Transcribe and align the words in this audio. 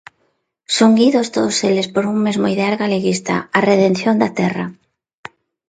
Xunguidos 0.75 1.27
todos 1.35 1.57
eles 1.69 1.87
por 1.93 2.03
un 2.11 2.17
mesmo 2.27 2.45
ideal 2.55 2.75
galeguista: 2.83 3.35
a 3.57 3.59
redención 3.69 4.15
da 4.21 4.29
Terra. 4.39 4.65